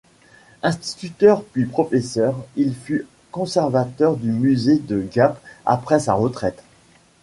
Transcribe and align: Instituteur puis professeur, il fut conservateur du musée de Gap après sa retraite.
Instituteur 0.63 1.43
puis 1.43 1.67
professeur, 1.67 2.43
il 2.55 2.73
fut 2.73 3.05
conservateur 3.29 4.15
du 4.17 4.31
musée 4.31 4.79
de 4.79 4.99
Gap 4.99 5.39
après 5.63 5.99
sa 5.99 6.15
retraite. 6.15 6.63